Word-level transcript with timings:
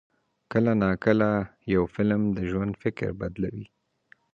کله 0.51 0.71
ناکله 0.81 1.31
یو 1.73 1.83
فلم 1.95 2.21
د 2.35 2.37
ژوند 2.49 2.73
فکر 2.81 3.09
بدلوي. 3.19 3.65